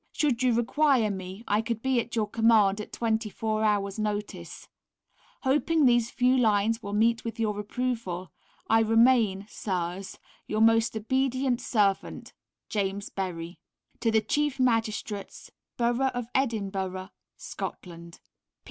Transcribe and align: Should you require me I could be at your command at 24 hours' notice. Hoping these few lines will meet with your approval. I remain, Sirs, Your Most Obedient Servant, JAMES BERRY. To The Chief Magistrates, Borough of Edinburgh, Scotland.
Should 0.13 0.41
you 0.41 0.55
require 0.55 1.11
me 1.11 1.43
I 1.47 1.61
could 1.61 1.83
be 1.83 1.99
at 1.99 2.15
your 2.15 2.25
command 2.27 2.81
at 2.81 2.91
24 2.91 3.63
hours' 3.63 3.99
notice. 3.99 4.67
Hoping 5.43 5.85
these 5.85 6.09
few 6.09 6.35
lines 6.39 6.81
will 6.81 6.93
meet 6.93 7.23
with 7.23 7.39
your 7.39 7.59
approval. 7.59 8.31
I 8.67 8.79
remain, 8.79 9.45
Sirs, 9.47 10.17
Your 10.47 10.61
Most 10.61 10.97
Obedient 10.97 11.61
Servant, 11.61 12.33
JAMES 12.67 13.09
BERRY. 13.09 13.59
To 13.99 14.09
The 14.09 14.21
Chief 14.21 14.59
Magistrates, 14.59 15.51
Borough 15.77 16.09
of 16.15 16.25
Edinburgh, 16.33 17.09
Scotland. 17.37 18.21